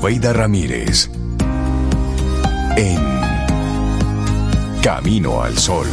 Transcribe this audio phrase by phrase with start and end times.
[0.00, 1.10] Sobeida Ramírez.
[2.74, 2.98] En
[4.80, 5.86] Camino al Sol.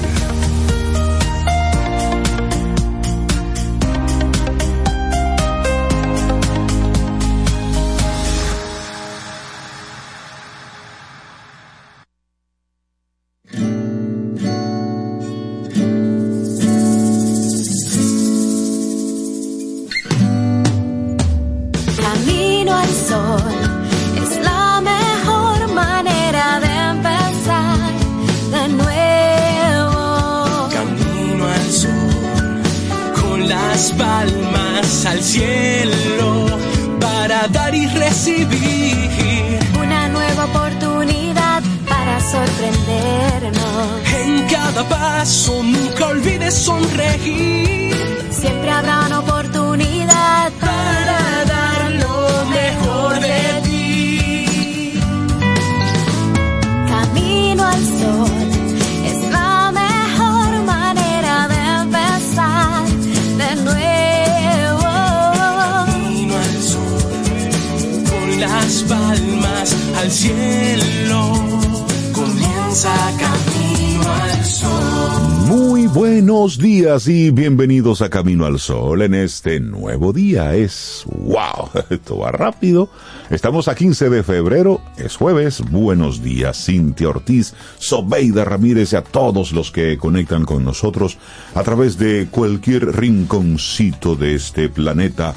[77.08, 80.54] Y bienvenidos a Camino al Sol en este nuevo día.
[80.54, 82.92] Es wow, esto va rápido.
[83.32, 85.64] Estamos a 15 de febrero, es jueves.
[85.72, 91.18] Buenos días, Cintia Ortiz, Sobeida Ramírez y a todos los que conectan con nosotros
[91.56, 95.34] a través de cualquier rinconcito de este planeta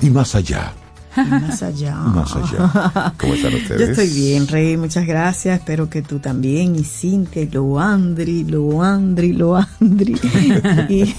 [0.00, 0.74] y más allá.
[1.16, 1.96] Más allá.
[1.96, 3.12] Más allá.
[3.18, 3.80] ¿Cómo están ustedes?
[3.80, 4.76] Yo estoy bien, Rey.
[4.76, 5.58] Muchas gracias.
[5.58, 6.76] Espero que tú también.
[6.76, 10.14] Y Cintia, y Loandri, Loandri, Loandri.
[10.88, 11.14] y,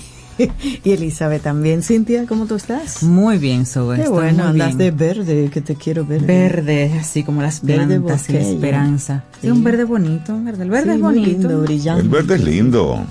[0.83, 1.81] y Elizabeth también.
[1.81, 3.03] Cintia, ¿cómo tú estás?
[3.03, 4.03] Muy bien, Sobe.
[4.03, 6.23] Qué bueno, andas de verde, que te quiero ver.
[6.23, 9.23] Verde, así como las plantas y la esperanza.
[9.41, 9.49] Sí.
[9.49, 10.63] un verde bonito, ¿verdad?
[10.63, 11.61] El verde es bonito.
[11.61, 12.01] brillante.
[12.03, 13.05] El verde es lindo.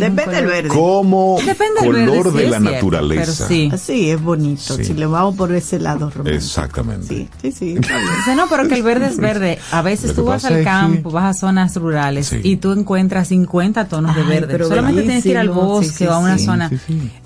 [0.00, 0.68] Depende del verde.
[0.68, 1.38] Como
[1.80, 3.46] color de la naturaleza.
[3.48, 3.70] sí.
[3.72, 4.76] Así es bonito.
[4.76, 6.36] Si le vamos por ese lado romántico.
[6.36, 7.06] Exactamente.
[7.06, 7.74] Sí, sí, sí.
[7.74, 9.58] Dice, no, pero que el verde es verde.
[9.70, 14.14] A veces tú vas al campo, vas a zonas rurales y tú encuentras 50 tonos
[14.16, 14.48] de verde.
[14.52, 16.70] Pero Solamente tienes que ir al bosque o a una zona.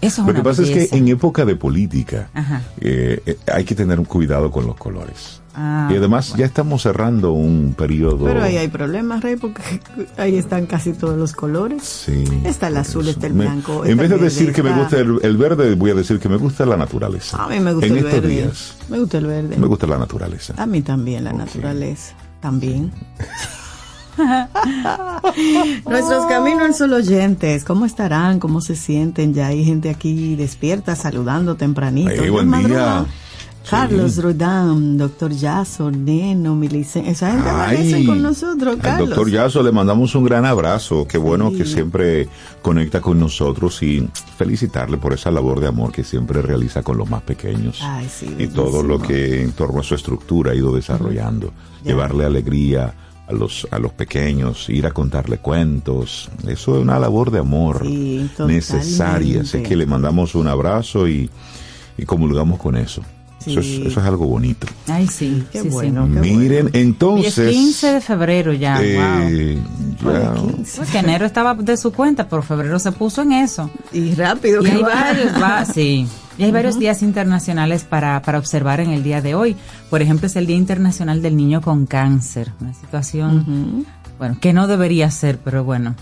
[0.00, 2.28] Eso es Lo que pasa es que en época de política
[2.80, 5.40] eh, eh, hay que tener un cuidado con los colores.
[5.58, 8.26] Ah, y además ya estamos cerrando un periodo.
[8.26, 9.62] Pero ahí hay problemas, Rey, porque
[10.18, 11.82] ahí están casi todos los colores.
[11.82, 12.24] Sí.
[12.44, 13.86] Está el azul, está el blanco.
[13.86, 16.66] en vez de decir que me gusta el, verde, voy a decir que me gusta
[16.66, 17.42] la naturaleza.
[17.42, 18.28] A mí me gusta en el estos verde.
[18.28, 18.76] días.
[18.90, 19.56] Me gusta el verde.
[19.56, 20.52] Me gusta la naturaleza.
[20.58, 22.14] A mí también la naturaleza.
[22.40, 22.92] También.
[25.86, 28.40] Nuestros caminos son oyentes, ¿cómo estarán?
[28.40, 29.32] ¿Cómo se sienten?
[29.32, 32.10] Ya hay gente aquí despierta, saludando tempranito.
[32.14, 33.06] Hey, buen día.
[33.68, 39.00] Carlos Rodán, doctor Yaso, Neno, Milicen, esa gente aparece con nosotros, Carlos.
[39.00, 42.28] Al doctor Yaso le mandamos un gran abrazo, qué bueno que siempre
[42.62, 47.08] conecta con nosotros y felicitarle por esa labor de amor que siempre realiza con los
[47.08, 50.72] más pequeños Ay, sí, y todo lo que en torno a su estructura ha ido
[50.72, 51.52] desarrollando,
[51.84, 52.94] llevarle alegría
[53.26, 56.30] a los, a los pequeños, ir a contarle cuentos.
[56.46, 59.40] Eso es una labor de amor sí, necesaria.
[59.40, 61.28] Así que le mandamos un abrazo y,
[61.98, 63.02] y comulgamos con eso.
[63.46, 64.66] Eso, es, eso, es, algo bonito.
[64.88, 65.44] Ay, sí.
[65.52, 66.08] Qué sí, bueno.
[66.12, 66.70] Qué Miren, bueno.
[66.78, 67.38] entonces.
[67.38, 68.78] Y es 15 de febrero ya.
[68.82, 69.58] Eh,
[70.02, 70.12] wow.
[70.12, 70.34] ya.
[70.76, 73.70] Porque enero estaba de su cuenta, pero febrero se puso en eso.
[73.92, 74.62] Y rápido.
[74.66, 76.06] Y hay varios, va, sí.
[76.38, 76.80] Y hay varios uh -huh.
[76.80, 79.56] días internacionales para, para observar en el día de hoy.
[79.88, 82.52] Por ejemplo, es el Día Internacional del Niño con Cáncer.
[82.60, 83.84] Una situación, uh -huh.
[84.18, 85.94] bueno, que no debería ser, pero bueno.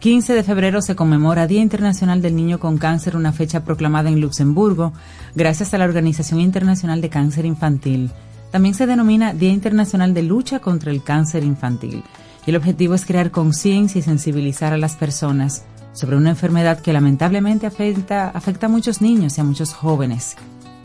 [0.00, 4.20] 15 de febrero se conmemora Día Internacional del Niño con Cáncer, una fecha proclamada en
[4.20, 4.92] Luxemburgo
[5.34, 8.10] gracias a la Organización Internacional de Cáncer Infantil.
[8.50, 12.04] También se denomina Día Internacional de Lucha contra el Cáncer Infantil.
[12.46, 15.64] Y el objetivo es crear conciencia y sensibilizar a las personas
[15.94, 20.36] sobre una enfermedad que lamentablemente afecta, afecta a muchos niños y a muchos jóvenes.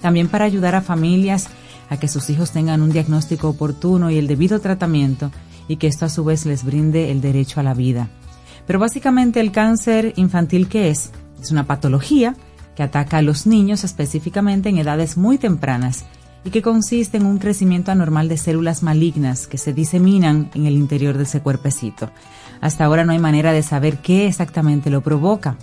[0.02, 1.50] También para ayudar a familias
[1.90, 5.32] a que sus hijos tengan un diagnóstico oportuno y el debido tratamiento
[5.68, 8.10] y que esto a su vez les brinde el derecho a la vida.
[8.68, 11.12] Pero básicamente el cáncer infantil, ¿qué es?
[11.42, 12.36] Es una patología
[12.76, 16.06] que ataca a los niños específicamente en edades muy tempranas
[16.44, 20.76] y que consiste en un crecimiento anormal de células malignas que se diseminan en el
[20.76, 22.10] interior de ese cuerpecito.
[22.62, 25.58] Hasta ahora no hay manera de saber qué exactamente lo provoca.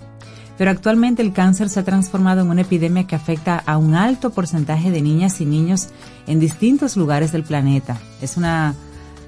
[0.57, 4.31] Pero actualmente el cáncer se ha transformado en una epidemia que afecta a un alto
[4.31, 5.89] porcentaje de niñas y niños
[6.27, 7.97] en distintos lugares del planeta.
[8.21, 8.75] Es una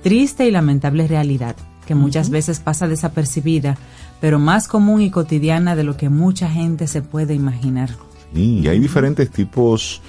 [0.03, 1.55] triste y lamentable realidad.
[1.91, 3.77] Que muchas veces pasa desapercibida,
[4.21, 7.91] pero más común y cotidiana de lo que mucha gente se puede imaginar.
[8.33, 10.01] Y hay diferentes tipos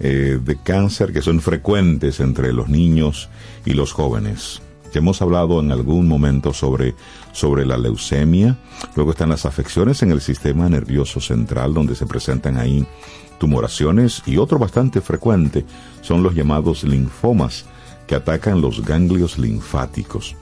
[0.00, 3.28] eh, de cáncer que son frecuentes entre los niños
[3.64, 4.60] y los jóvenes.
[4.92, 6.96] Ya hemos hablado en algún momento sobre,
[7.30, 8.58] sobre la leucemia,
[8.96, 12.84] luego están las afecciones en el sistema nervioso central donde se presentan ahí
[13.38, 15.64] tumoraciones y otro bastante frecuente
[16.02, 17.64] son los llamados linfomas
[18.08, 20.34] que atacan los ganglios linfáticos.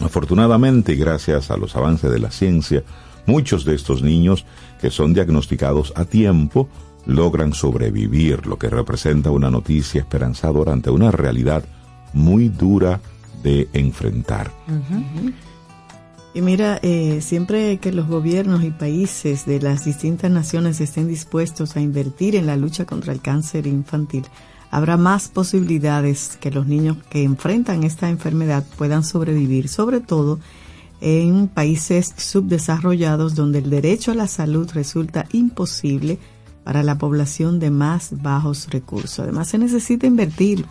[0.00, 2.82] Afortunadamente, gracias a los avances de la ciencia,
[3.26, 4.46] muchos de estos niños
[4.80, 6.68] que son diagnosticados a tiempo
[7.06, 11.64] logran sobrevivir, lo que representa una noticia esperanzadora ante una realidad
[12.12, 13.00] muy dura
[13.42, 14.50] de enfrentar.
[16.32, 21.76] Y mira, eh, siempre que los gobiernos y países de las distintas naciones estén dispuestos
[21.76, 24.24] a invertir en la lucha contra el cáncer infantil,
[24.70, 30.38] habrá más posibilidades que los niños que enfrentan esta enfermedad puedan sobrevivir, sobre todo
[31.00, 36.18] en países subdesarrollados donde el derecho a la salud resulta imposible
[36.64, 39.18] para la población de más bajos recursos.
[39.20, 40.66] Además, se necesita invertir,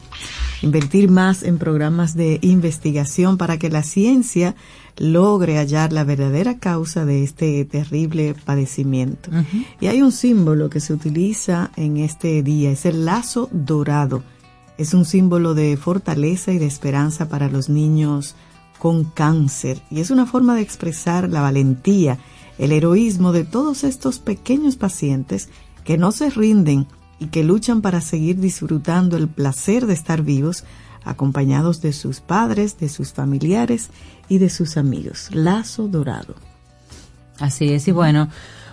[0.62, 4.56] invertir más en programas de investigación para que la ciencia
[5.00, 9.32] logre hallar la verdadera causa de este terrible padecimiento.
[9.80, 14.24] Y hay un símbolo que se utiliza en este día, es el lazo dorado.
[14.78, 18.36] Es un símbolo de fortaleza y de esperanza para los niños
[18.78, 22.18] con cáncer y es una forma de expresar la valentía,
[22.58, 25.50] el heroísmo de todos estos pequeños pacientes
[25.84, 26.88] que no se rinden
[27.20, 30.64] y que luchan para seguir disfrutando el placer de estar vivos
[31.04, 33.90] acompañados de sus padres, de sus familiares
[34.28, 35.30] y de sus amigos.
[35.32, 36.36] Lazo dorado.
[37.40, 38.30] Así es, y bueno,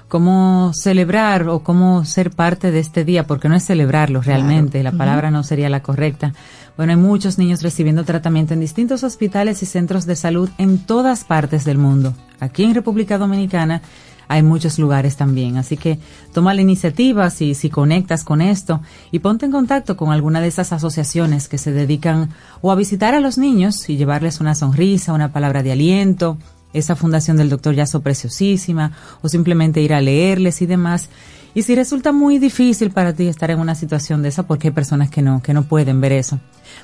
[0.08, 4.93] cómo celebrar o cómo ser parte de este día, porque no es celebrarlo realmente, la
[4.93, 6.32] palabra no sería la correcta.
[6.76, 11.25] Bueno, hay muchos niños recibiendo tratamiento en distintos hospitales y centros de salud en todas
[11.25, 12.14] partes del mundo.
[12.38, 13.82] Aquí en República Dominicana
[14.28, 15.56] hay muchos lugares también.
[15.56, 15.99] Así que
[16.32, 18.81] toma la iniciativa si, si conectas con esto
[19.11, 22.31] y ponte en contacto con alguna de esas asociaciones que se dedican
[22.61, 26.38] o a visitar a los niños y llevarles una sonrisa, una palabra de aliento,
[26.73, 28.93] esa fundación del doctor Yaso preciosísima,
[29.23, 31.08] o simplemente ir a leerles y demás.
[31.55, 34.75] Y si resulta muy difícil para ti estar en una situación de esa, porque hay
[34.75, 36.38] personas que no, que no pueden ver eso,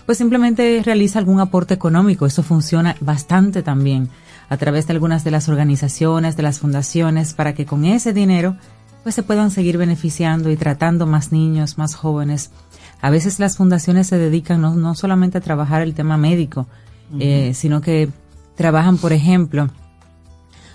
[0.07, 2.27] pues simplemente realiza algún aporte económico.
[2.27, 4.09] Eso funciona bastante también
[4.49, 8.57] a través de algunas de las organizaciones, de las fundaciones, para que con ese dinero
[9.03, 12.51] pues se puedan seguir beneficiando y tratando más niños, más jóvenes.
[13.01, 16.67] A veces las fundaciones se dedican no, no solamente a trabajar el tema médico,
[17.19, 18.09] eh, sino que
[18.55, 19.69] trabajan, por ejemplo,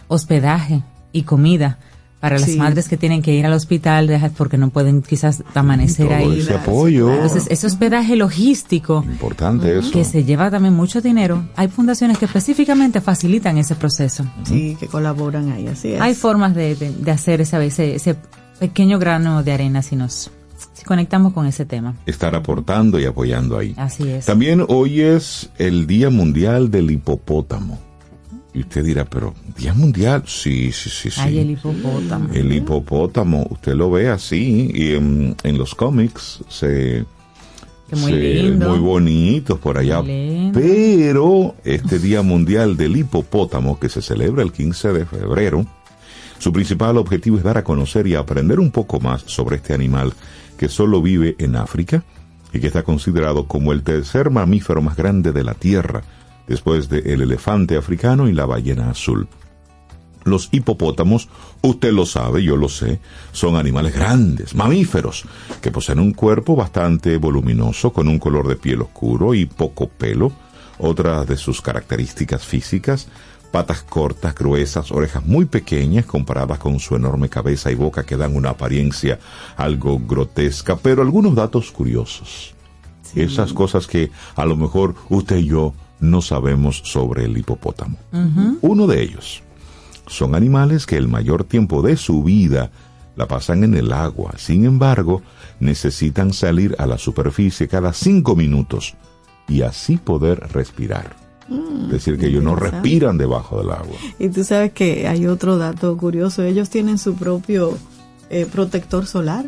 [0.08, 1.80] hospedaje y comida
[2.20, 6.40] para las madres que tienen que ir al hospital porque no pueden quizás amanecer ahí.
[6.40, 7.14] Ese apoyo.
[7.14, 9.04] Entonces, ese hospedaje logístico.
[9.08, 9.92] Importante eso.
[9.92, 11.48] Que se lleva también mucho dinero.
[11.56, 14.26] Hay fundaciones que específicamente facilitan ese proceso.
[14.44, 16.02] Sí, que colaboran ahí, así es.
[16.02, 18.16] Hay formas de, de, hacer ese, ese, ese
[18.60, 20.32] pequeño grano de arena si nos
[20.74, 21.96] si conectamos con ese tema.
[22.06, 23.76] Estar aportando y apoyando ahí.
[23.78, 24.26] Así es.
[24.26, 27.87] También hoy es el Día Mundial del Hipopótamo.
[28.58, 31.22] Y usted dirá, pero Día Mundial, sí, sí, sí, sí.
[31.22, 32.34] Ay, el hipopótamo.
[32.34, 37.06] El hipopótamo, usted lo ve así y en, en los cómics se...
[37.92, 40.02] muy, se, muy bonitos por allá.
[40.02, 45.64] Pero este Día Mundial del Hipopótamo, que se celebra el 15 de febrero,
[46.40, 50.14] su principal objetivo es dar a conocer y aprender un poco más sobre este animal
[50.58, 52.04] que solo vive en África
[52.52, 56.02] y que está considerado como el tercer mamífero más grande de la Tierra
[56.48, 59.28] después del el elefante africano y la ballena azul.
[60.28, 61.30] Los hipopótamos,
[61.62, 63.00] usted lo sabe, yo lo sé,
[63.32, 65.24] son animales grandes, mamíferos,
[65.62, 70.34] que poseen un cuerpo bastante voluminoso, con un color de piel oscuro y poco pelo.
[70.80, 73.08] Otras de sus características físicas,
[73.52, 78.36] patas cortas, gruesas, orejas muy pequeñas comparadas con su enorme cabeza y boca que dan
[78.36, 79.20] una apariencia
[79.56, 82.54] algo grotesca, pero algunos datos curiosos.
[83.02, 83.22] Sí.
[83.22, 87.98] Esas cosas que a lo mejor usted y yo no sabemos sobre el hipopótamo.
[88.12, 88.58] Uh -huh.
[88.62, 89.42] Uno de ellos
[90.08, 92.72] son animales que el mayor tiempo de su vida
[93.16, 94.34] la pasan en el agua.
[94.38, 95.22] Sin embargo,
[95.60, 98.96] necesitan salir a la superficie cada cinco minutos
[99.48, 101.16] y así poder respirar.
[101.50, 103.96] Mm, es decir, que ellos no respiran debajo del agua.
[104.20, 106.44] Y tú sabes que hay otro dato curioso.
[106.44, 107.78] Ellos tienen su propio
[108.30, 109.46] eh, protector solar.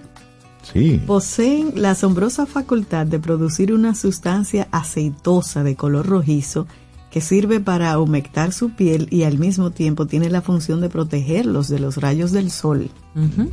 [0.62, 1.02] Sí.
[1.06, 6.68] Poseen la asombrosa facultad de producir una sustancia aceitosa de color rojizo
[7.10, 11.68] que sirve para humectar su piel y al mismo tiempo tiene la función de protegerlos
[11.68, 12.90] de los rayos del sol.
[13.16, 13.50] Uh -huh.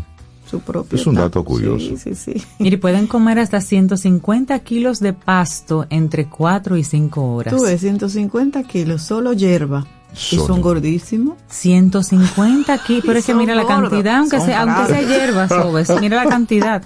[0.48, 1.96] Su propio es un dato curioso.
[1.96, 2.42] Sí, sí, sí.
[2.58, 7.56] Y pueden comer hasta 150 kilos de pasto entre 4 y 5 horas.
[7.56, 9.86] Tú ves, 150 kilos, solo hierba.
[10.30, 11.36] ¿Y son gordísimos?
[11.48, 16.24] 150 aquí, pero es que mira la cantidad, aunque sea, aunque sea hierba, sobes, mira
[16.24, 16.82] la cantidad.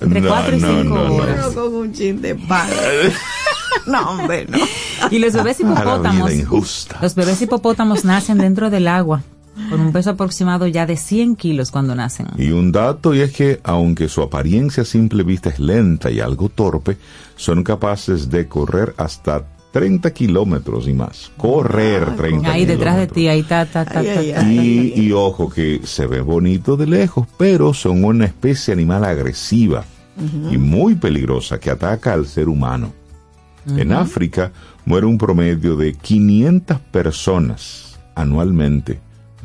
[0.00, 1.46] Entre 4 y 5 horas.
[1.54, 2.68] con un chin de pan.
[3.86, 4.58] no, hombre, no.
[5.10, 6.30] Y los bebés hipopótamos,
[7.00, 9.22] los bebés hipopótamos nacen dentro del agua
[9.70, 12.26] con un peso aproximado ya de 100 kilos cuando nacen.
[12.36, 16.20] Y un dato y es que aunque su apariencia a simple vista es lenta y
[16.20, 16.98] algo torpe,
[17.36, 19.44] son capaces de correr hasta
[19.76, 21.30] 30 kilómetros y más.
[21.36, 22.54] Correr 30 kilómetros.
[22.54, 26.78] Ahí detrás de ti, ahí está, ta, ta, y, y, ojo que se ve bonito
[26.78, 29.84] de lejos, pero son una especie animal agresiva
[30.50, 32.90] y muy peligrosa que ataca al ser humano.
[33.66, 34.50] En África
[34.86, 38.98] muere un promedio de 500 personas anualmente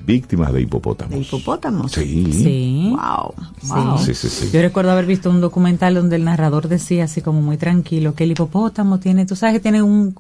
[0.06, 1.16] víctimas de hipopótamos.
[1.16, 1.92] ¿De hipopótamos?
[1.92, 2.32] Sí.
[2.32, 2.90] Sí.
[2.90, 3.34] Wow.
[3.64, 3.98] wow.
[3.98, 7.42] Sí, sí, sí, Yo recuerdo haber visto un documental donde el narrador decía así como
[7.42, 10.16] muy tranquilo que el hipopótamo tiene, tú sabes que tiene un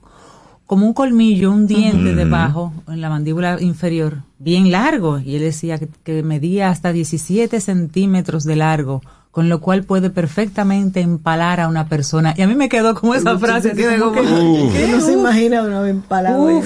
[0.66, 5.78] como un colmillo, un diente debajo en la mandíbula inferior, bien largo, y él decía
[5.78, 11.70] que, que medía hasta 17 centímetros de largo con lo cual puede perfectamente empalar a
[11.70, 12.34] una persona.
[12.38, 13.72] Y a mí me quedó como esa frase.
[13.72, 16.62] Que, como que, no se imagina una vez empalado.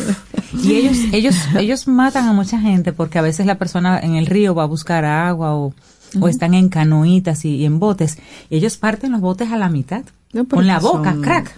[0.63, 4.25] Y ellos, ellos, ellos matan a mucha gente porque a veces la persona en el
[4.25, 5.73] río va a buscar agua o,
[6.19, 8.17] o están en canoitas y, en botes.
[8.49, 10.03] Y ellos parten los botes a la mitad.
[10.49, 11.57] con la boca, crack.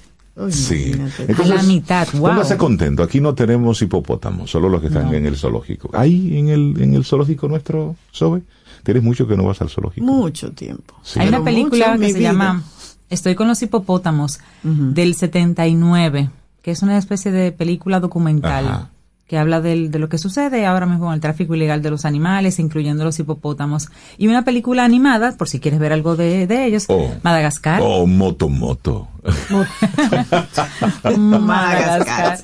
[0.50, 0.94] sí.
[1.38, 2.30] a la mitad, wow.
[2.30, 5.90] Póngase contento, aquí no tenemos hipopótamos, solo los que están en el zoológico.
[5.94, 8.42] ¿Hay en el, en el zoológico nuestro, Sobe?
[8.84, 10.06] Tienes mucho que no vas al zoológico.
[10.06, 10.96] Mucho tiempo.
[11.16, 12.64] Hay una película que se llama
[13.10, 16.30] Estoy con los hipopótamos del 79,
[16.68, 18.90] que es una especie de película documental.
[19.26, 22.60] que habla de lo que sucede ahora mismo en el tráfico ilegal de los animales,
[22.60, 23.88] incluyendo los hipopótamos.
[24.18, 27.10] Y una película animada, por si quieres ver algo de, ellos, oh.
[27.24, 27.80] Madagascar.
[27.82, 29.08] Oh, Moto Moto.
[31.18, 32.40] Madagascar.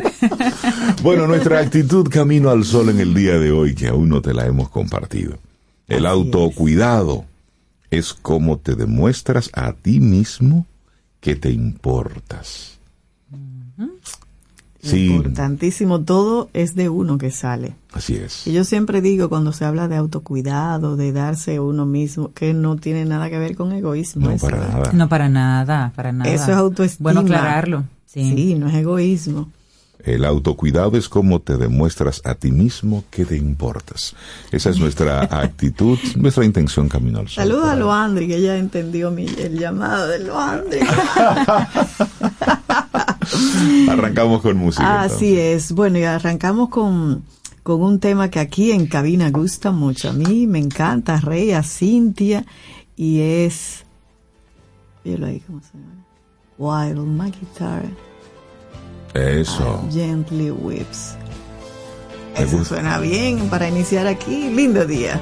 [1.03, 4.33] bueno, nuestra actitud camino al sol en el día de hoy, que aún no te
[4.33, 5.37] la hemos compartido.
[5.89, 7.25] El autocuidado
[7.91, 10.65] es como te demuestras a ti mismo
[11.19, 12.72] que te importas.
[14.83, 15.07] Sí.
[15.07, 17.75] Importantísimo, todo es de uno que sale.
[17.93, 18.45] Así es.
[18.45, 22.75] Y yo siempre digo cuando se habla de autocuidado, de darse uno mismo, que no
[22.75, 24.29] tiene nada que ver con egoísmo.
[24.29, 24.91] No, para nada.
[24.91, 26.29] No, para nada, para nada.
[26.29, 27.13] Eso es autoestima.
[27.13, 27.85] Bueno aclararlo.
[28.05, 28.33] Sí.
[28.35, 29.49] sí, no es egoísmo.
[30.03, 34.13] El autocuidado es como te demuestras a ti mismo que te importas.
[34.51, 37.45] Esa es nuestra actitud, nuestra intención camino al sol.
[37.45, 40.79] Saludos a Loandri, que ya entendió mi, el llamado de Loandri.
[43.89, 45.01] arrancamos con música.
[45.01, 45.71] Así es.
[45.71, 47.23] Bueno, y arrancamos con,
[47.63, 50.09] con un tema que aquí en cabina gusta mucho.
[50.09, 52.45] A mí me encanta, Rey, a Cintia,
[52.95, 53.85] y es...
[55.05, 56.05] ahí, ¿cómo se llama?
[56.57, 57.83] Wild My Guitar.
[59.13, 59.87] Eso.
[59.91, 61.15] gently Whips.
[62.35, 64.49] Eso suena bien para iniciar aquí.
[64.49, 65.21] Lindo día.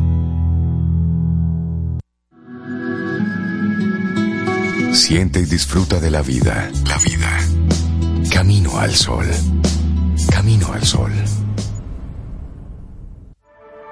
[5.01, 6.69] Siente y disfruta de la vida.
[6.87, 7.39] La vida.
[8.31, 9.25] Camino al sol.
[10.29, 11.10] Camino al sol.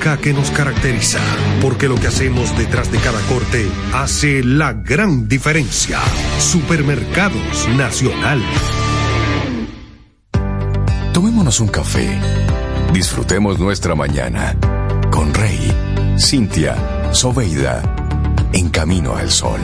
[0.00, 1.20] que nos caracteriza,
[1.60, 5.98] porque lo que hacemos detrás de cada corte hace la gran diferencia.
[6.38, 8.42] Supermercados Nacional.
[11.12, 12.18] Tomémonos un café.
[12.94, 14.56] Disfrutemos nuestra mañana
[15.10, 15.70] con Rey,
[16.18, 17.82] Cintia, Soveida,
[18.54, 19.60] en camino al sol.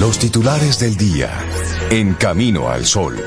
[0.00, 1.30] Los titulares del día,
[1.90, 3.22] en camino al sol.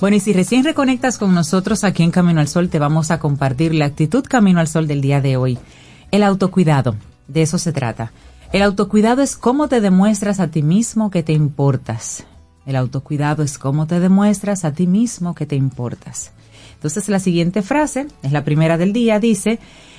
[0.00, 3.18] Bueno, y si recién reconectas con nosotros aquí en Camino al Sol, te vamos a
[3.18, 5.58] compartir la actitud Camino al Sol del día de hoy.
[6.10, 6.96] El autocuidado,
[7.28, 8.10] de eso se trata.
[8.50, 12.24] El autocuidado es cómo te demuestras a ti mismo que te importas.
[12.64, 16.32] El autocuidado es cómo te demuestras a ti mismo que te importas.
[16.74, 19.58] Entonces la siguiente frase, es la primera del día, dice,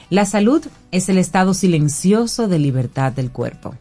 [0.09, 3.75] la salud es el estado silencioso de libertad del cuerpo.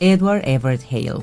[0.00, 1.22] Edward Everett Hale.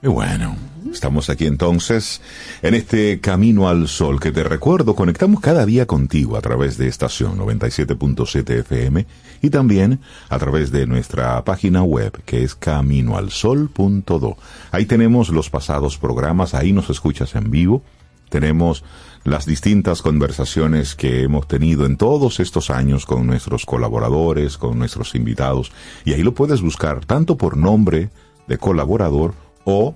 [0.00, 0.54] Bueno,
[0.92, 2.22] estamos aquí entonces
[2.62, 6.86] en este Camino al Sol que te recuerdo, conectamos cada día contigo a través de
[6.86, 9.06] estación 97.7 FM
[9.42, 14.36] y también a través de nuestra página web que es caminoalsol.do.
[14.70, 17.82] Ahí tenemos los pasados programas, ahí nos escuchas en vivo,
[18.28, 18.84] tenemos
[19.24, 25.16] las distintas conversaciones que hemos tenido en todos estos años con nuestros colaboradores, con nuestros
[25.16, 25.72] invitados,
[26.04, 28.10] y ahí lo puedes buscar tanto por nombre
[28.46, 29.94] de colaborador o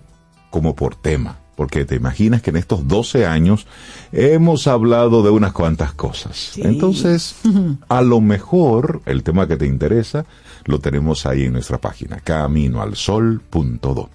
[0.50, 1.38] como por tema.
[1.56, 3.66] Porque te imaginas que en estos 12 años
[4.12, 6.58] hemos hablado de unas cuantas cosas.
[6.58, 7.36] Entonces,
[7.88, 10.26] a lo mejor el tema que te interesa
[10.64, 14.10] lo tenemos ahí en nuestra página, caminoalsol.do.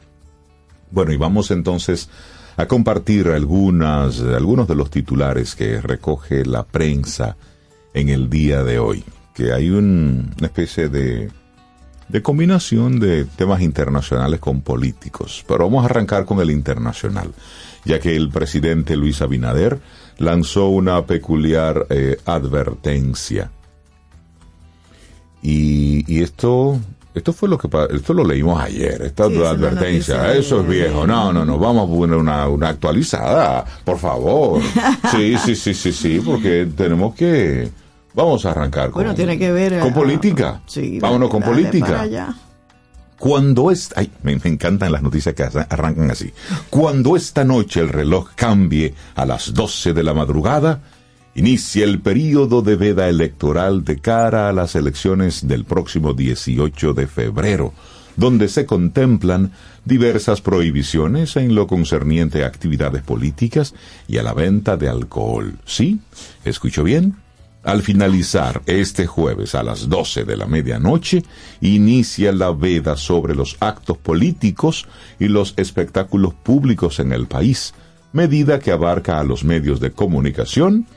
[0.92, 2.10] Bueno, y vamos entonces
[2.56, 7.36] a compartir algunas, algunos de los titulares que recoge la prensa
[7.94, 9.04] en el día de hoy.
[9.34, 11.30] Que hay un, una especie de
[12.10, 15.44] de combinación de temas internacionales con políticos.
[15.48, 17.32] Pero vamos a arrancar con el internacional,
[17.86, 19.80] ya que el presidente Luis Abinader
[20.18, 23.52] lanzó una peculiar eh, advertencia.
[25.42, 26.80] Y, esto
[27.14, 31.46] esto fue lo que esto lo leímos ayer, esta advertencia, eso es viejo, no, no,
[31.46, 34.62] no, vamos a poner una, una actualizada, por favor.
[35.12, 37.70] Sí, sí, sí, sí, sí, porque tenemos que
[38.18, 40.60] Vamos a arrancar con, bueno, tiene que ver, con política.
[40.66, 42.34] Sí, Vámonos con política.
[43.20, 46.34] Cuando es, ay, me, me, encantan las noticias que arrancan así.
[46.72, 50.82] Cuando esta noche el reloj cambie a las 12 de la madrugada,
[51.36, 57.06] inicia el período de veda electoral de cara a las elecciones del próximo 18 de
[57.06, 57.74] febrero,
[58.16, 59.52] donde se contemplan
[59.86, 63.76] diversas prohibiciones en lo concerniente a actividades políticas
[64.08, 65.60] y a la venta de alcohol.
[65.66, 66.00] ¿Sí?
[66.44, 67.27] ¿Escucho bien?
[67.64, 71.24] Al finalizar este jueves a las 12 de la medianoche,
[71.60, 74.88] inicia la veda sobre los actos políticos
[75.20, 77.74] y los espectáculos públicos en el país,
[78.14, 80.88] medida que abarca a los medios de comunicación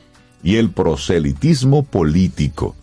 [0.42, 2.76] y el proselitismo político.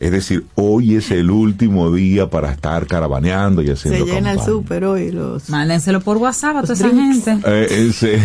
[0.00, 4.32] Es decir, hoy es el último día para estar caravaneando y haciendo Se llena campaña.
[4.44, 5.10] el súper hoy.
[5.10, 5.50] Los...
[5.50, 7.38] Mándenselo por WhatsApp a toda esa gente.
[7.44, 8.14] Eh, ese-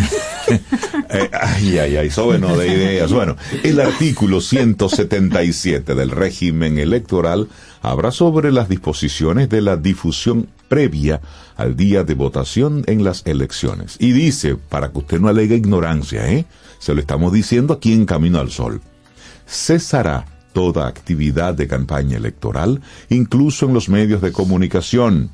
[1.09, 2.09] eh, ay, ay, ay,
[2.39, 3.11] no de ideas.
[3.11, 7.47] Bueno, el artículo 177 del régimen electoral
[7.81, 11.21] habla sobre las disposiciones de la difusión previa
[11.55, 13.95] al día de votación en las elecciones.
[13.99, 16.45] Y dice, para que usted no alegue ignorancia, ¿eh?
[16.79, 18.81] Se lo estamos diciendo aquí en Camino al Sol.
[19.47, 25.31] Cesará toda actividad de campaña electoral, incluso en los medios de comunicación,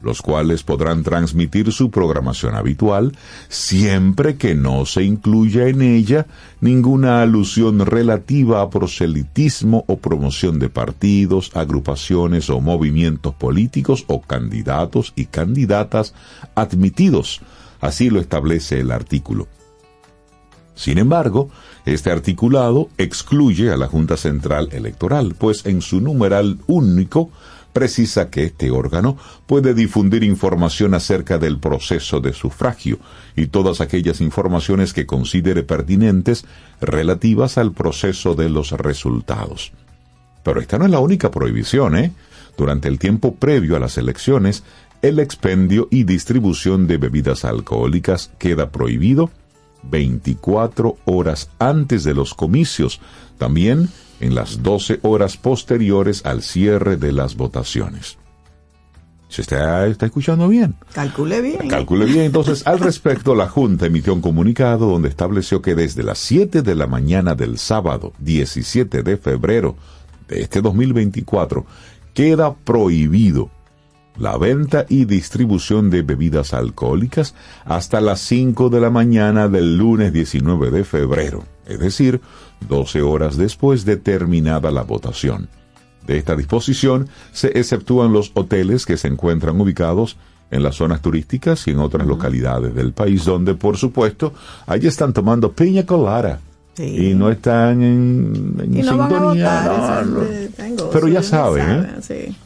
[0.00, 3.12] los cuales podrán transmitir su programación habitual
[3.48, 6.26] siempre que no se incluya en ella
[6.60, 15.12] ninguna alusión relativa a proselitismo o promoción de partidos, agrupaciones o movimientos políticos o candidatos
[15.16, 16.14] y candidatas
[16.54, 17.40] admitidos.
[17.80, 19.48] Así lo establece el artículo.
[20.80, 21.50] Sin embargo,
[21.84, 27.30] este articulado excluye a la Junta Central Electoral, pues en su numeral único
[27.74, 32.98] precisa que este órgano puede difundir información acerca del proceso de sufragio
[33.36, 36.46] y todas aquellas informaciones que considere pertinentes
[36.80, 39.72] relativas al proceso de los resultados.
[40.42, 42.12] Pero esta no es la única prohibición, ¿eh?
[42.56, 44.64] Durante el tiempo previo a las elecciones,
[45.02, 49.30] el expendio y distribución de bebidas alcohólicas queda prohibido
[49.82, 53.00] 24 horas antes de los comicios,
[53.38, 53.88] también
[54.20, 58.18] en las 12 horas posteriores al cierre de las votaciones.
[59.28, 60.74] ¿Se está, está escuchando bien?
[60.92, 61.68] Calcule bien.
[61.68, 62.24] Calcule bien.
[62.24, 66.74] Entonces, al respecto, la Junta emitió un comunicado donde estableció que desde las 7 de
[66.74, 69.76] la mañana del sábado 17 de febrero
[70.26, 71.64] de este 2024
[72.12, 73.50] queda prohibido
[74.18, 80.12] la venta y distribución de bebidas alcohólicas hasta las 5 de la mañana del lunes
[80.12, 82.20] 19 de febrero, es decir,
[82.68, 85.48] 12 horas después de terminada la votación.
[86.06, 90.16] De esta disposición se exceptúan los hoteles que se encuentran ubicados
[90.50, 94.32] en las zonas turísticas y en otras localidades del país donde, por supuesto,
[94.66, 96.40] allí están tomando piña colada.
[96.74, 97.10] Sí.
[97.10, 99.62] Y no están en, en Y no van a sintonía.
[99.62, 99.66] votar.
[99.66, 100.22] no, eso no.
[100.22, 101.86] es de- tengo- Pero ya saben, ¿eh?
[102.00, 102.36] sí.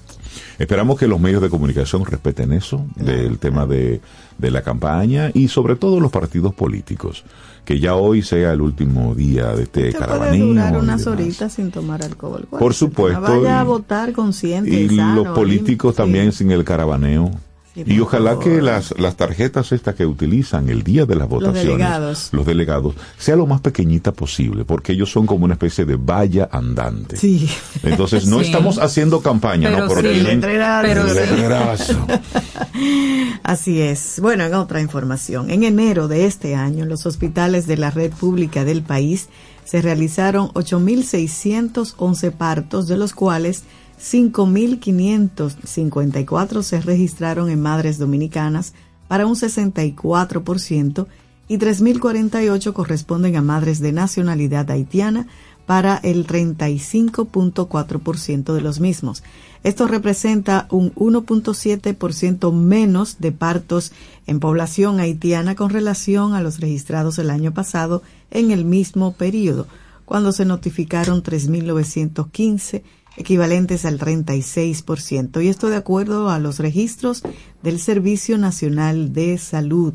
[0.59, 4.01] Esperamos que los medios de comunicación respeten eso, del tema de,
[4.39, 7.25] de la campaña y sobre todo los partidos políticos.
[7.65, 10.47] Que ya hoy sea el último día de este caravaneo.
[10.49, 12.47] durar y unas horitas sin tomar alcohol.
[12.51, 14.71] Por supuesto, Vaya a y- votar consciente.
[14.71, 16.39] Y sano, los políticos también sí.
[16.39, 17.31] sin el caravaneo.
[17.77, 18.45] Y por ojalá favor.
[18.45, 22.29] que las, las tarjetas estas que utilizan el día de las votaciones, delegados.
[22.33, 26.49] los delegados, sea lo más pequeñita posible, porque ellos son como una especie de valla
[26.53, 27.17] andante.
[27.17, 27.49] Sí.
[27.83, 28.47] Entonces no Sí.
[28.47, 30.15] estamos haciendo campaña, Pero no, pero sí.
[30.21, 30.87] tienen- Letrerazo.
[30.89, 31.15] Pero sí.
[31.15, 32.07] Letrerazo.
[33.43, 34.21] Así es.
[34.21, 38.11] Bueno, en otra información, en enero de este año, en los hospitales de la red
[38.13, 39.29] pública del país
[39.65, 43.65] se realizaron 8.611 partos, de los cuales
[44.01, 48.73] 5.554 se registraron en madres dominicanas
[49.09, 51.07] para un 64%
[51.47, 55.27] y 3.048 corresponden a madres de nacionalidad haitiana
[55.67, 59.23] para el 35.4% de los mismos.
[59.63, 63.93] Esto representa un 1.7% menos de partos
[64.27, 69.67] en población haitiana con relación a los registrados el año pasado en el mismo periodo,
[70.05, 72.83] cuando se notificaron 3.915
[73.17, 75.43] equivalentes al 36%.
[75.43, 77.23] Y esto de acuerdo a los registros
[77.63, 79.95] del Servicio Nacional de Salud.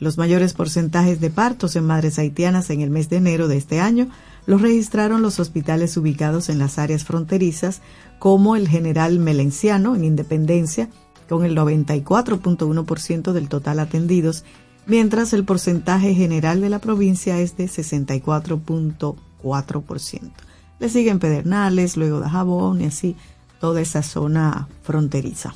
[0.00, 3.80] Los mayores porcentajes de partos en madres haitianas en el mes de enero de este
[3.80, 4.08] año
[4.46, 7.82] los registraron los hospitales ubicados en las áreas fronterizas,
[8.18, 10.88] como el General Melenciano en Independencia,
[11.28, 14.44] con el 94.1% del total atendidos,
[14.86, 20.47] mientras el porcentaje general de la provincia es de 64.4%.
[20.78, 23.16] Le siguen Pedernales, luego de Jabón y así
[23.60, 25.54] toda esa zona fronteriza.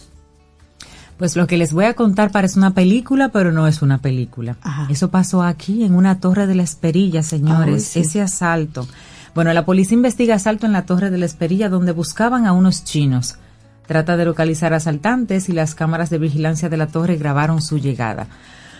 [1.18, 4.56] Pues lo que les voy a contar parece una película, pero no es una película.
[4.62, 4.88] Ajá.
[4.90, 7.84] Eso pasó aquí, en una torre de la Esperilla, señores.
[7.84, 8.00] Sí.
[8.00, 8.88] Ese asalto.
[9.34, 12.84] Bueno, la policía investiga asalto en la torre de la Esperilla donde buscaban a unos
[12.84, 13.36] chinos.
[13.86, 18.26] Trata de localizar asaltantes y las cámaras de vigilancia de la torre grabaron su llegada.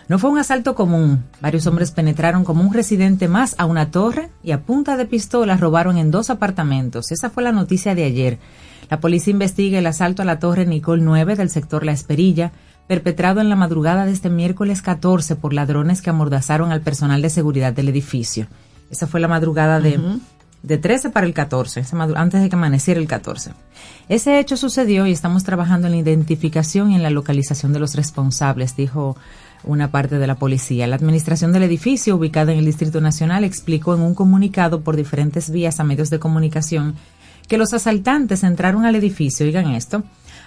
[0.08, 1.24] No fue un asalto común.
[1.40, 5.56] Varios hombres penetraron como un residente más a una torre y a punta de pistola
[5.56, 7.12] robaron en dos apartamentos.
[7.12, 8.38] Esa fue la noticia de ayer.
[8.90, 12.52] La policía investiga el asalto a la torre Nicole 9 del sector La Esperilla,
[12.88, 17.30] perpetrado en la madrugada de este miércoles 14 por ladrones que amordazaron al personal de
[17.30, 18.48] seguridad del edificio.
[18.90, 19.98] Esa fue la madrugada de,
[20.62, 23.52] de 13 para el 14, esa madu- antes de que amaneciera el 14.
[24.10, 27.94] Ese hecho sucedió y estamos trabajando en la identificación y en la localización de los
[27.94, 29.16] responsables, dijo
[29.64, 30.86] una parte de la policía.
[30.86, 35.50] La administración del edificio, ubicada en el Distrito Nacional, explicó en un comunicado por diferentes
[35.50, 36.94] vías a medios de comunicación
[37.48, 40.04] que los asaltantes entraron al edificio, oigan esto,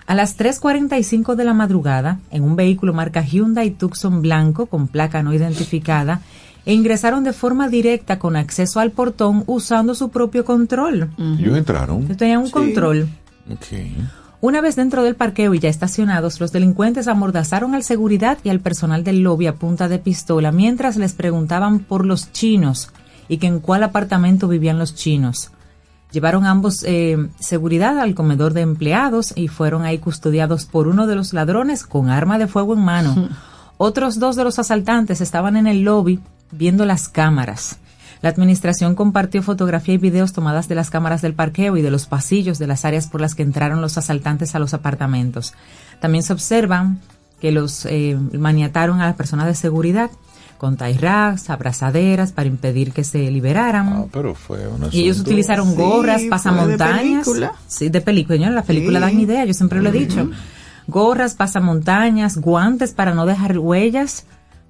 [0.07, 5.23] a las 3.45 de la madrugada en un vehículo marca Hyundai Tucson blanco con placa
[5.23, 6.21] no identificada
[6.65, 11.11] e ingresaron de forma directa con acceso al portón usando su propio control.
[11.39, 12.07] Ellos entraron.
[12.17, 13.07] Tenían un control.
[14.45, 18.59] Una vez dentro del parqueo y ya estacionados, los delincuentes amordazaron al seguridad y al
[18.59, 22.91] personal del lobby a punta de pistola mientras les preguntaban por los chinos
[23.27, 25.49] y que en cuál apartamento vivían los chinos.
[26.11, 31.15] Llevaron ambos eh, seguridad al comedor de empleados y fueron ahí custodiados por uno de
[31.15, 33.29] los ladrones con arma de fuego en mano.
[33.77, 36.19] Otros dos de los asaltantes estaban en el lobby
[36.51, 37.79] viendo las cámaras.
[38.25, 42.07] La administración compartió fotografía y videos tomadas de las cámaras del parqueo y de los
[42.07, 45.53] pasillos de las áreas por las que entraron los asaltantes a los apartamentos.
[46.01, 47.01] También se observan
[47.39, 50.09] que los eh, maniataron a las personas de seguridad
[50.57, 53.89] con racks, abrazaderas para impedir que se liberaran.
[53.89, 57.31] Ah, pero fue una y ellos utilizaron gorras, pasamontañas.
[57.31, 58.49] De sí, de película.
[58.49, 60.31] La película dan idea, yo siempre lo he dicho.
[60.87, 64.25] Gorras, pasamontañas, guantes para no dejar huellas,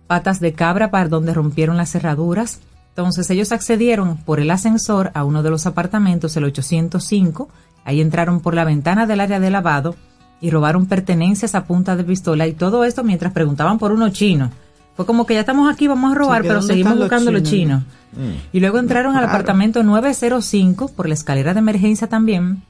[0.08, 2.60] patas de cabra para donde rompieron las cerraduras.
[2.96, 7.50] Entonces ellos accedieron por el ascensor a uno de los apartamentos, el 805.
[7.84, 9.98] Ahí entraron por la ventana del área de lavado
[10.40, 14.50] y robaron pertenencias a punta de pistola y todo esto mientras preguntaban por uno chino.
[14.96, 17.84] Fue como que ya estamos aquí, vamos a robar, pero seguimos buscando los chinos.
[18.14, 18.54] Mm.
[18.54, 22.62] Y luego entraron al apartamento 905 por la escalera de emergencia también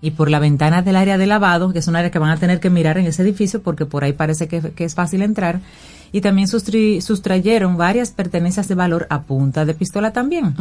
[0.00, 2.38] y por la ventana del área de lavado, que es un área que van a
[2.38, 5.60] tener que mirar en ese edificio porque por ahí parece que, es fácil entrar.
[6.12, 10.54] Y también sustrayeron varias pertenencias de valor a punta de pistola también.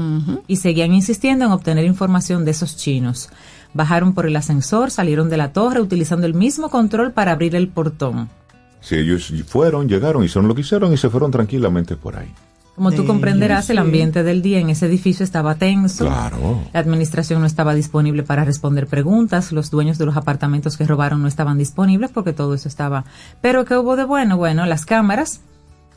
[0.48, 3.30] Y seguían insistiendo en obtener información de esos chinos.
[3.74, 7.68] Bajaron por el ascensor, salieron de la torre utilizando el mismo control para abrir el
[7.68, 8.30] portón.
[8.80, 12.34] Si ellos fueron, llegaron, hicieron lo que hicieron y se fueron tranquilamente por ahí.
[12.76, 16.06] Como tú comprenderás, el ambiente del día en ese edificio estaba tenso.
[16.06, 16.62] Claro.
[16.74, 19.52] La administración no estaba disponible para responder preguntas.
[19.52, 23.06] Los dueños de los apartamentos que robaron no estaban disponibles porque todo eso estaba.
[23.42, 24.38] Pero ¿qué hubo de bueno?
[24.38, 25.42] Bueno, las cámaras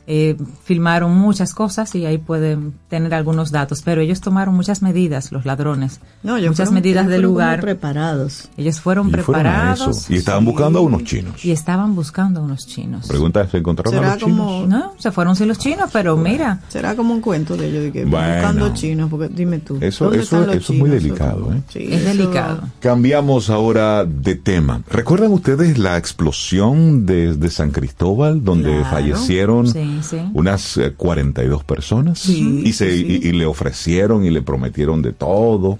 [0.07, 5.31] eh, filmaron muchas cosas y ahí pueden tener algunos datos, pero ellos tomaron muchas medidas,
[5.31, 7.61] los ladrones, no, muchas medidas del lugar.
[7.61, 8.49] preparados.
[8.57, 10.09] Ellos fueron preparados.
[10.09, 11.43] y estaban buscando a unos chinos.
[11.43, 13.07] Y estaban buscando a unos chinos.
[13.07, 14.67] Pregunta, ¿se encontraron a los chinos?
[14.67, 16.61] No, se fueron sin los chinos, pero mira.
[16.69, 19.77] Será como un cuento de ellos, de que buscando chinos, porque dime tú.
[19.81, 21.51] Eso, eso, eso es muy delicado.
[21.51, 21.61] ¿eh?
[21.73, 22.69] es delicado.
[22.79, 24.81] Cambiamos ahora de tema.
[24.89, 29.67] ¿Recuerdan ustedes la explosión de, de San Cristóbal, donde fallecieron?
[29.67, 29.94] Sí
[30.33, 32.27] unas 42 eh, personas.
[32.27, 35.79] Y, se, y, le ofrecieron y le prometieron de todo.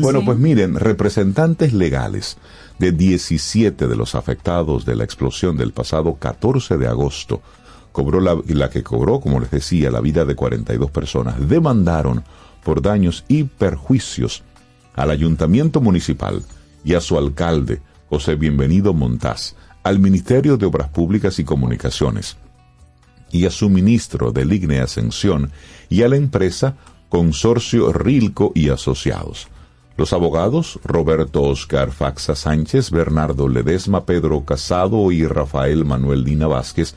[0.00, 2.36] bueno, pues miren, representantes legales
[2.78, 7.42] de 17 de los afectados de la explosión del pasado 14 de agosto,
[7.92, 12.24] cobró la, la que cobró, como les decía, la vida de 42 personas, demandaron
[12.64, 14.42] por daños y perjuicios
[14.94, 16.42] al ayuntamiento municipal
[16.84, 22.36] y a su alcalde, José Bienvenido Montaz, al Ministerio de Obras Públicas y Comunicaciones,
[23.32, 25.50] y a su ministro de Ligne Ascensión
[25.88, 26.76] y a la empresa
[27.08, 29.48] Consorcio Rilco y Asociados.
[29.96, 36.94] Los abogados Roberto Oscar Faxa Sánchez, Bernardo Ledesma, Pedro Casado y Rafael Manuel Dina Vázquez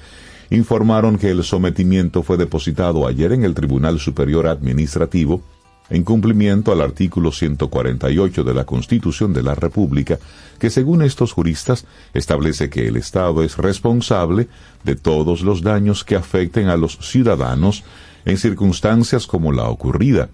[0.50, 5.42] informaron que el sometimiento fue depositado ayer en el Tribunal Superior Administrativo
[5.90, 10.20] en cumplimiento al artículo 148 de la Constitución de la República,
[10.60, 14.48] que según estos juristas establece que el Estado es responsable
[14.84, 17.84] de todos los daños que afecten a los ciudadanos
[18.26, 20.30] en circunstancias como la ocurrida,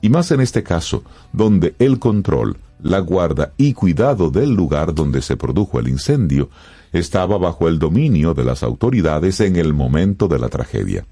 [0.00, 5.22] y más en este caso, donde el control, la guarda y cuidado del lugar donde
[5.22, 6.50] se produjo el incendio
[6.92, 11.06] estaba bajo el dominio de las autoridades en el momento de la tragedia.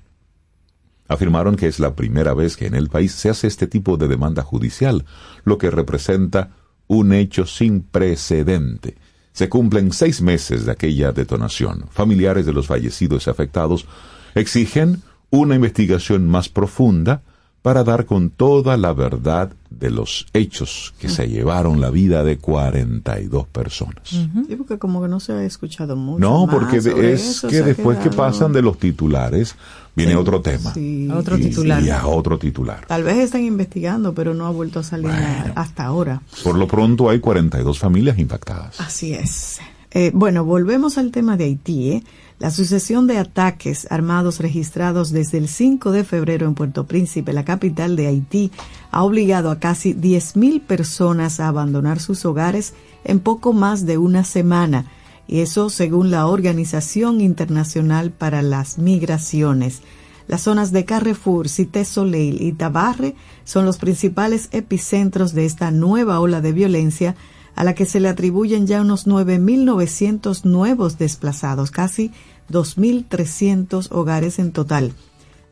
[1.08, 4.08] Afirmaron que es la primera vez que en el país se hace este tipo de
[4.08, 5.04] demanda judicial,
[5.44, 6.50] lo que representa
[6.86, 8.96] un hecho sin precedente.
[9.32, 11.86] Se cumplen seis meses de aquella detonación.
[11.90, 13.86] Familiares de los fallecidos y afectados
[14.34, 17.22] exigen una investigación más profunda
[17.64, 22.36] para dar con toda la verdad de los hechos que se llevaron la vida de
[22.36, 24.02] 42 personas.
[24.04, 26.20] Sí, porque como que no se ha escuchado mucho.
[26.20, 29.56] No, porque es que después que pasan de los titulares,
[29.96, 30.74] viene otro tema.
[31.16, 31.82] otro titular.
[31.82, 32.84] Y a otro titular.
[32.86, 35.10] Tal vez están investigando, pero no ha vuelto a salir
[35.54, 36.20] hasta ahora.
[36.42, 38.78] Por lo pronto hay 42 familias impactadas.
[38.78, 39.58] Así es.
[39.90, 41.92] Eh, bueno, volvemos al tema de Haití.
[41.92, 42.04] ¿eh?
[42.40, 47.44] La sucesión de ataques armados registrados desde el 5 de febrero en Puerto Príncipe, la
[47.44, 48.50] capital de Haití,
[48.90, 52.74] ha obligado a casi 10.000 personas a abandonar sus hogares
[53.04, 54.86] en poco más de una semana,
[55.28, 59.80] y eso según la Organización Internacional para las Migraciones.
[60.26, 63.14] Las zonas de Carrefour, Cité Soleil y Tabarre
[63.44, 67.14] son los principales epicentros de esta nueva ola de violencia
[67.54, 72.10] a la que se le atribuyen ya unos 9.900 nuevos desplazados, casi
[72.50, 74.92] 2.300 hogares en total.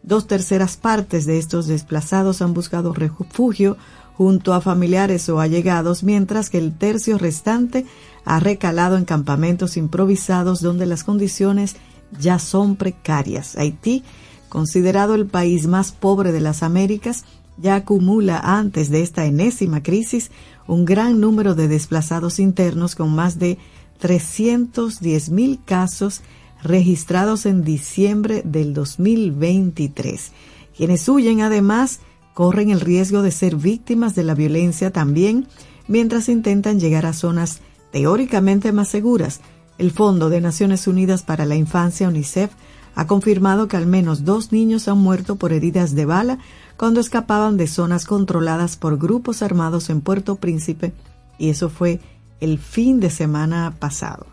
[0.03, 3.77] Dos terceras partes de estos desplazados han buscado refugio
[4.17, 7.87] junto a familiares o allegados, mientras que el tercio restante
[8.25, 11.77] ha recalado en campamentos improvisados donde las condiciones
[12.19, 13.57] ya son precarias.
[13.57, 14.05] Haití,
[14.49, 17.25] considerado el país más pobre de las Américas,
[17.57, 20.31] ya acumula antes de esta enésima crisis
[20.67, 23.59] un gran número de desplazados internos con más de
[23.99, 26.23] 310 mil casos
[26.63, 30.33] registrados en diciembre del 2023.
[30.77, 32.01] Quienes huyen además
[32.35, 35.47] corren el riesgo de ser víctimas de la violencia también
[35.89, 39.41] mientras intentan llegar a zonas teóricamente más seguras.
[39.79, 42.51] El Fondo de Naciones Unidas para la Infancia, UNICEF,
[42.95, 46.39] ha confirmado que al menos dos niños han muerto por heridas de bala
[46.83, 50.93] cuando escapaban de zonas controladas por grupos armados en Puerto Príncipe,
[51.39, 52.01] y eso fue
[52.41, 54.27] el fin de semana pasado.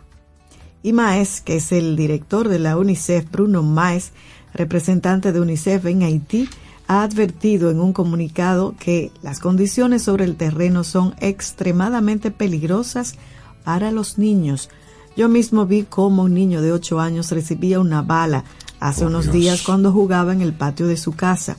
[0.82, 4.10] Y Maes, que es el director de la UNICEF, Bruno Maes,
[4.52, 6.48] representante de UNICEF en Haití,
[6.88, 13.14] ha advertido en un comunicado que las condiciones sobre el terreno son extremadamente peligrosas
[13.62, 14.70] para los niños.
[15.16, 18.42] Yo mismo vi cómo un niño de 8 años recibía una bala
[18.80, 21.56] hace unos días cuando jugaba en el patio de su casa.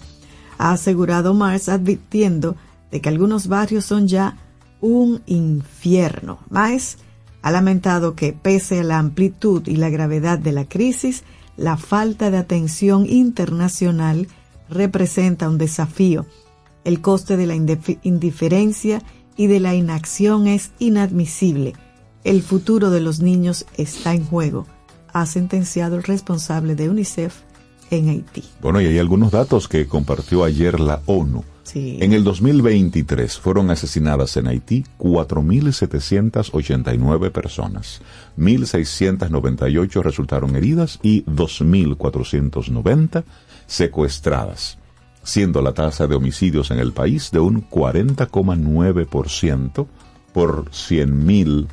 [0.61, 2.55] Ha asegurado Mars advirtiendo
[2.91, 4.37] de que algunos barrios son ya
[4.79, 6.37] un infierno.
[6.51, 6.99] Maes
[7.41, 11.23] ha lamentado que pese a la amplitud y la gravedad de la crisis,
[11.57, 14.27] la falta de atención internacional
[14.69, 16.27] representa un desafío.
[16.83, 19.01] El coste de la indiferencia
[19.35, 21.73] y de la inacción es inadmisible.
[22.23, 24.67] El futuro de los niños está en juego,
[25.11, 27.33] ha sentenciado el responsable de UNICEF
[27.91, 28.43] en Haití.
[28.61, 31.43] Bueno, y hay algunos datos que compartió ayer la ONU.
[31.73, 38.01] En el 2023 fueron asesinadas en Haití 4.789 personas,
[38.37, 43.23] 1.698 resultaron heridas y 2.490
[43.67, 44.79] secuestradas,
[45.23, 49.87] siendo la tasa de homicidios en el país de un 40,9%
[50.33, 51.67] por 100.000,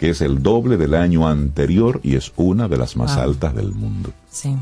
[0.00, 3.70] que es el doble del año anterior y es una de las más altas del
[3.72, 4.10] mundo.
[4.28, 4.56] Sí.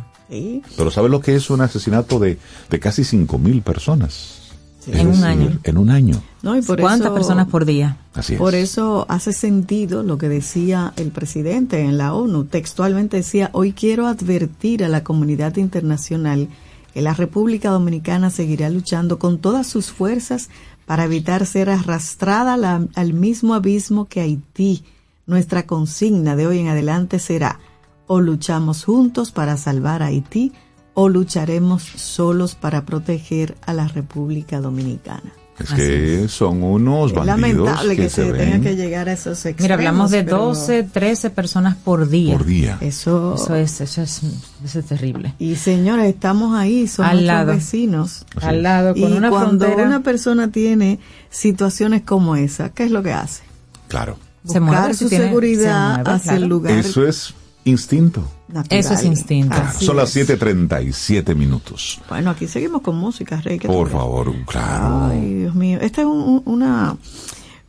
[0.76, 2.38] Pero ¿sabes lo que es un asesinato de,
[2.70, 4.44] de casi 5.000 personas?
[4.86, 5.58] En un año.
[5.64, 6.22] En un año.
[6.42, 7.96] No, y por ¿Cuántas personas por día?
[8.12, 8.38] Así es.
[8.38, 12.44] Por eso hace sentido lo que decía el presidente en la ONU.
[12.44, 16.48] Textualmente decía, hoy quiero advertir a la comunidad internacional
[16.92, 20.50] que la República Dominicana seguirá luchando con todas sus fuerzas
[20.86, 24.84] para evitar ser arrastrada al mismo abismo que Haití.
[25.26, 27.58] Nuestra consigna de hoy en adelante será
[28.06, 30.52] o luchamos juntos para salvar a Haití
[30.94, 35.32] o lucharemos solos para proteger a la República Dominicana.
[35.58, 39.60] Es que son unos bandidos lamentable que, se, tenga que llegar a esos extremos.
[39.62, 42.36] Mira, hablamos de 12, 13 personas por día.
[42.36, 42.76] Por día.
[42.80, 44.20] Eso, eso es, eso es,
[44.64, 45.34] eso es terrible.
[45.38, 47.52] Y señores, estamos ahí, somos Al lado.
[47.52, 48.26] vecinos.
[48.42, 49.86] Al lado, con y una cuando frontera.
[49.88, 50.98] una persona tiene
[51.30, 53.44] situaciones como esa, ¿qué es lo que hace?
[53.86, 54.16] Claro.
[54.44, 56.42] Se Buscar mueve, su si tiene- seguridad se mueve, hacia claro.
[56.42, 57.32] el lugar Eso es
[57.64, 58.22] instinto.
[58.48, 58.78] natural.
[58.80, 59.56] Eso es instinto.
[59.80, 60.28] Son las es.
[60.28, 62.00] 7.37 minutos.
[62.08, 63.58] Bueno, aquí seguimos con música, Rey.
[63.58, 63.98] ¿qué Por crees?
[64.00, 65.06] favor, claro.
[65.06, 65.78] Ay, Dios mío.
[65.80, 66.96] Esta es un- una,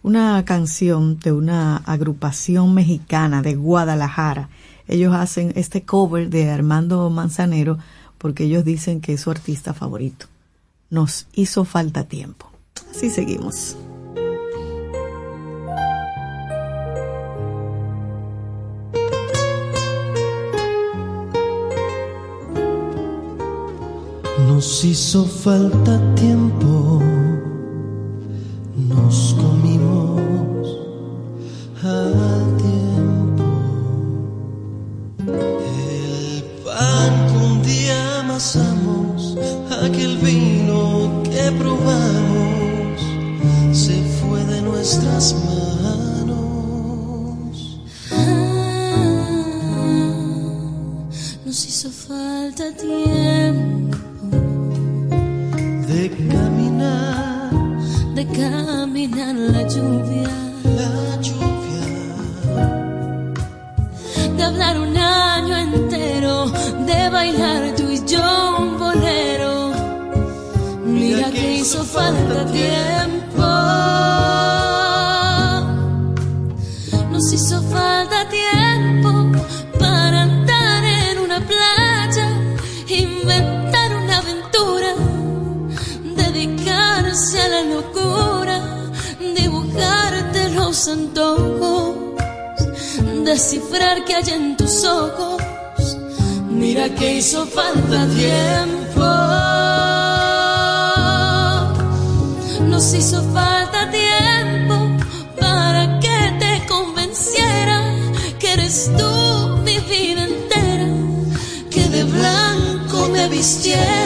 [0.03, 4.49] una canción de una agrupación mexicana de Guadalajara.
[4.87, 7.77] Ellos hacen este cover de Armando Manzanero
[8.19, 10.27] porque ellos dicen que es su artista favorito.
[10.91, 12.51] Nos hizo falta tiempo.
[12.91, 13.75] Así seguimos.
[24.55, 27.01] Nos hizo falta tiempo,
[28.87, 30.21] nos comimos
[31.83, 33.43] al tiempo.
[35.27, 39.37] El pan que un día amasamos,
[39.83, 43.01] aquel vino que probamos,
[43.73, 46.55] se fue de nuestras manos.
[51.45, 53.14] Nos hizo falta tiempo
[58.35, 60.44] de caminar
[93.35, 95.41] descifrar que hay en tus ojos.
[96.49, 99.07] Mira que hizo falta tiempo.
[102.71, 104.75] Nos hizo falta tiempo
[105.37, 107.77] para que te convenciera
[108.39, 109.11] que eres tú
[109.67, 110.89] mi vida entera,
[111.69, 114.04] que de blanco me vistiera.